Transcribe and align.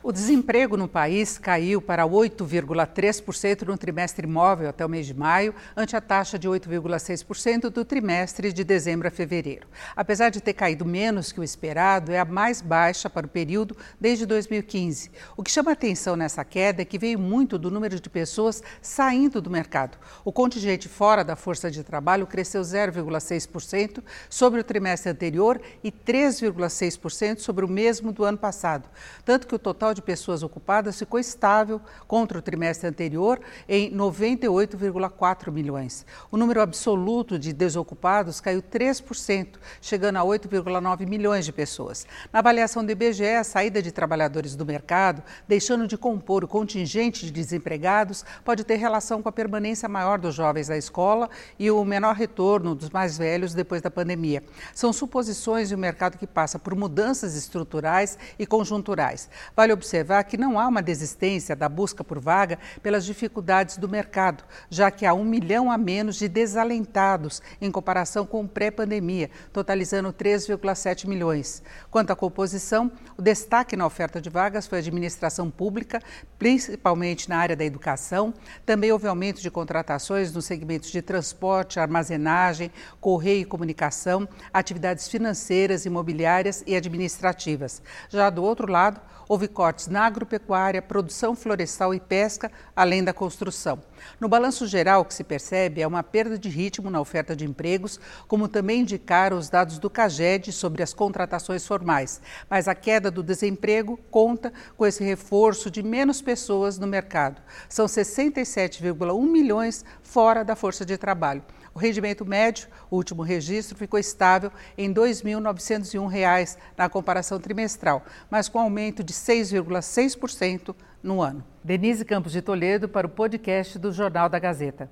O 0.00 0.12
desemprego 0.12 0.76
no 0.76 0.86
país 0.86 1.38
caiu 1.38 1.82
para 1.82 2.06
8,3% 2.06 3.66
no 3.66 3.76
trimestre 3.76 4.28
móvel 4.28 4.68
até 4.68 4.86
o 4.86 4.88
mês 4.88 5.08
de 5.08 5.12
maio, 5.12 5.52
ante 5.76 5.96
a 5.96 6.00
taxa 6.00 6.38
de 6.38 6.48
8,6% 6.48 7.68
do 7.68 7.84
trimestre 7.84 8.52
de 8.52 8.62
dezembro 8.62 9.08
a 9.08 9.10
fevereiro. 9.10 9.66
Apesar 9.96 10.30
de 10.30 10.40
ter 10.40 10.52
caído 10.52 10.84
menos 10.84 11.32
que 11.32 11.40
o 11.40 11.44
esperado, 11.44 12.12
é 12.12 12.20
a 12.20 12.24
mais 12.24 12.62
baixa 12.62 13.10
para 13.10 13.26
o 13.26 13.28
período 13.28 13.76
desde 14.00 14.24
2015. 14.24 15.10
O 15.36 15.42
que 15.42 15.50
chama 15.50 15.72
atenção 15.72 16.14
nessa 16.14 16.44
queda 16.44 16.80
é 16.80 16.84
que 16.84 16.96
veio 16.96 17.18
muito 17.18 17.58
do 17.58 17.68
número 17.68 17.98
de 17.98 18.08
pessoas 18.08 18.62
saindo 18.80 19.42
do 19.42 19.50
mercado. 19.50 19.98
O 20.24 20.30
contingente 20.30 20.88
fora 20.88 21.24
da 21.24 21.34
força 21.34 21.72
de 21.72 21.82
trabalho 21.82 22.24
cresceu 22.24 22.62
0,6% 22.62 24.00
sobre 24.30 24.60
o 24.60 24.64
trimestre 24.64 25.10
anterior 25.10 25.60
e 25.82 25.90
3,6% 25.90 27.40
sobre 27.40 27.64
o 27.64 27.68
mesmo 27.68 28.12
do 28.12 28.22
ano 28.22 28.38
passado, 28.38 28.88
tanto 29.24 29.48
que 29.48 29.56
o 29.56 29.58
total 29.58 29.87
de 29.94 30.02
pessoas 30.02 30.42
ocupadas 30.42 30.98
ficou 30.98 31.18
estável 31.18 31.80
contra 32.06 32.38
o 32.38 32.42
trimestre 32.42 32.88
anterior 32.88 33.40
em 33.68 33.90
98,4 33.94 35.50
milhões. 35.50 36.04
O 36.30 36.36
número 36.36 36.60
absoluto 36.60 37.38
de 37.38 37.52
desocupados 37.52 38.40
caiu 38.40 38.62
3%, 38.62 39.56
chegando 39.80 40.16
a 40.16 40.22
8,9 40.22 41.06
milhões 41.06 41.44
de 41.44 41.52
pessoas. 41.52 42.06
Na 42.32 42.38
avaliação 42.38 42.84
do 42.84 42.92
IBGE, 42.92 43.24
a 43.24 43.44
saída 43.44 43.82
de 43.82 43.92
trabalhadores 43.92 44.54
do 44.54 44.64
mercado, 44.64 45.22
deixando 45.46 45.86
de 45.86 45.96
compor 45.96 46.44
o 46.44 46.48
contingente 46.48 47.26
de 47.26 47.30
desempregados, 47.30 48.24
pode 48.44 48.64
ter 48.64 48.76
relação 48.76 49.22
com 49.22 49.28
a 49.28 49.32
permanência 49.32 49.88
maior 49.88 50.18
dos 50.18 50.34
jovens 50.34 50.68
na 50.68 50.76
escola 50.76 51.28
e 51.58 51.70
o 51.70 51.84
menor 51.84 52.14
retorno 52.14 52.74
dos 52.74 52.90
mais 52.90 53.18
velhos 53.18 53.54
depois 53.54 53.82
da 53.82 53.90
pandemia. 53.90 54.42
São 54.74 54.92
suposições 54.92 55.68
de 55.68 55.74
um 55.74 55.78
mercado 55.78 56.18
que 56.18 56.26
passa 56.26 56.58
por 56.58 56.74
mudanças 56.74 57.34
estruturais 57.34 58.18
e 58.38 58.46
conjunturais. 58.46 59.28
Vale 59.56 59.72
observar 59.78 60.24
que 60.24 60.36
não 60.36 60.58
há 60.58 60.68
uma 60.68 60.82
desistência 60.82 61.56
da 61.56 61.68
busca 61.68 62.04
por 62.04 62.18
vaga 62.20 62.58
pelas 62.82 63.04
dificuldades 63.04 63.78
do 63.78 63.88
mercado, 63.88 64.44
já 64.68 64.90
que 64.90 65.06
há 65.06 65.14
um 65.14 65.24
milhão 65.24 65.70
a 65.70 65.78
menos 65.78 66.16
de 66.16 66.28
desalentados 66.28 67.40
em 67.60 67.70
comparação 67.70 68.26
com 68.26 68.46
pré-pandemia, 68.46 69.30
totalizando 69.52 70.12
3,7 70.12 71.06
milhões. 71.06 71.62
Quanto 71.90 72.12
à 72.12 72.16
composição, 72.16 72.90
o 73.16 73.22
destaque 73.22 73.76
na 73.76 73.86
oferta 73.86 74.20
de 74.20 74.28
vagas 74.28 74.66
foi 74.66 74.78
a 74.78 74.80
administração 74.80 75.50
pública, 75.50 76.02
principalmente 76.38 77.28
na 77.28 77.38
área 77.38 77.56
da 77.56 77.64
educação. 77.64 78.34
Também 78.66 78.92
houve 78.92 79.06
aumento 79.06 79.40
de 79.40 79.50
contratações 79.50 80.32
nos 80.32 80.44
segmentos 80.44 80.90
de 80.90 81.00
transporte, 81.00 81.80
armazenagem, 81.80 82.70
correio 83.00 83.42
e 83.42 83.44
comunicação, 83.44 84.28
atividades 84.52 85.08
financeiras, 85.08 85.86
imobiliárias 85.86 86.62
e 86.66 86.74
administrativas. 86.76 87.80
Já 88.08 88.28
do 88.28 88.42
outro 88.42 88.70
lado, 88.70 89.00
houve 89.28 89.46
cortes 89.46 89.86
na 89.86 90.06
agropecuária, 90.06 90.80
produção 90.80 91.36
florestal 91.36 91.94
e 91.94 92.00
pesca, 92.00 92.50
além 92.74 93.04
da 93.04 93.12
construção. 93.12 93.78
No 94.18 94.28
balanço 94.28 94.66
geral, 94.66 95.02
o 95.02 95.04
que 95.04 95.14
se 95.14 95.22
percebe 95.22 95.82
é 95.82 95.86
uma 95.86 96.02
perda 96.02 96.38
de 96.38 96.48
ritmo 96.48 96.90
na 96.90 97.00
oferta 97.00 97.36
de 97.36 97.44
empregos, 97.44 98.00
como 98.26 98.48
também 98.48 98.80
indicaram 98.80 99.36
os 99.36 99.50
dados 99.50 99.78
do 99.78 99.90
CAGED 99.90 100.52
sobre 100.52 100.82
as 100.82 100.94
contratações 100.94 101.66
formais. 101.66 102.20
Mas 102.48 102.68
a 102.68 102.74
queda 102.74 103.10
do 103.10 103.22
desemprego 103.22 103.98
conta 104.10 104.52
com 104.76 104.86
esse 104.86 105.04
reforço 105.04 105.70
de 105.70 105.82
menos 105.82 106.22
pessoas 106.22 106.78
no 106.78 106.86
mercado. 106.86 107.42
São 107.68 107.86
67,1 107.86 109.30
milhões 109.30 109.84
fora 110.02 110.44
da 110.44 110.56
força 110.56 110.84
de 110.84 110.96
trabalho. 110.96 111.42
O 111.74 111.78
rendimento 111.78 112.24
médio, 112.24 112.68
o 112.90 112.96
último 112.96 113.22
registro, 113.22 113.78
ficou 113.78 114.00
estável 114.00 114.50
em 114.76 114.88
R$ 114.88 114.94
2.901 114.94 116.56
na 116.76 116.88
comparação 116.88 117.38
trimestral, 117.38 118.04
mas 118.28 118.48
com 118.48 118.58
aumento 118.58 119.04
de 119.04 119.12
6,6% 119.18 120.74
no 121.02 121.22
ano. 121.22 121.44
Denise 121.62 122.04
Campos 122.04 122.32
de 122.32 122.42
Toledo 122.42 122.88
para 122.88 123.06
o 123.06 123.10
podcast 123.10 123.78
do 123.78 123.92
Jornal 123.92 124.28
da 124.28 124.38
Gazeta. 124.38 124.90